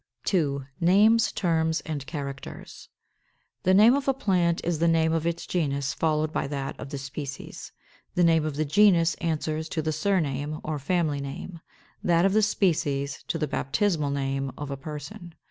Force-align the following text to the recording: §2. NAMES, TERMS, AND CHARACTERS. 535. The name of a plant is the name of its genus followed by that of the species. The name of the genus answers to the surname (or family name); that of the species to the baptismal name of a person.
§2. 0.25 0.65
NAMES, 0.79 1.31
TERMS, 1.31 1.81
AND 1.85 2.07
CHARACTERS. 2.07 2.89
535. 3.63 3.63
The 3.63 3.73
name 3.75 3.93
of 3.93 4.07
a 4.07 4.15
plant 4.19 4.59
is 4.63 4.79
the 4.79 4.87
name 4.87 5.13
of 5.13 5.27
its 5.27 5.45
genus 5.45 5.93
followed 5.93 6.33
by 6.33 6.47
that 6.47 6.75
of 6.79 6.89
the 6.89 6.97
species. 6.97 7.71
The 8.15 8.23
name 8.23 8.43
of 8.43 8.55
the 8.55 8.65
genus 8.65 9.13
answers 9.21 9.69
to 9.69 9.81
the 9.83 9.91
surname 9.93 10.59
(or 10.63 10.79
family 10.79 11.21
name); 11.21 11.59
that 12.03 12.25
of 12.25 12.33
the 12.33 12.41
species 12.41 13.23
to 13.27 13.37
the 13.37 13.45
baptismal 13.47 14.09
name 14.09 14.51
of 14.57 14.71
a 14.71 14.75
person. 14.75 15.35